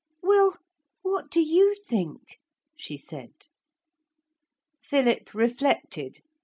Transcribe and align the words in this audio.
'Well, 0.23 0.57
what 1.03 1.29
do 1.29 1.39
you 1.39 1.75
think?' 1.75 2.39
she 2.75 2.97
said. 2.97 3.33
Philip 4.81 5.31
reflected. 5.35 6.21